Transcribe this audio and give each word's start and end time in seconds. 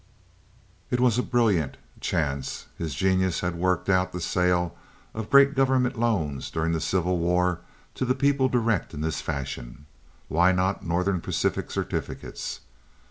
It 0.89 0.99
was 0.99 1.19
a 1.19 1.21
brilliant 1.21 1.77
chance. 1.99 2.65
His 2.75 2.95
genius 2.95 3.41
had 3.41 3.53
worked 3.53 3.87
out 3.87 4.13
the 4.13 4.19
sale 4.19 4.75
of 5.13 5.29
great 5.29 5.53
government 5.53 5.95
loans 5.95 6.49
during 6.49 6.71
the 6.71 6.81
Civil 6.81 7.19
War 7.19 7.59
to 7.93 8.05
the 8.05 8.15
people 8.15 8.49
direct 8.49 8.95
in 8.95 9.01
this 9.01 9.21
fashion. 9.21 9.85
Why 10.27 10.53
not 10.53 10.83
Northern 10.83 11.21
Pacific 11.21 11.69
certificates? 11.69 12.61